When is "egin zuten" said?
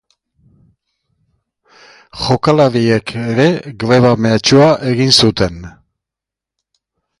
4.95-5.63